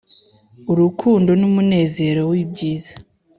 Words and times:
urukundo 0.71 1.31
numunezero 1.39 2.21
wibyiza, 2.31 2.93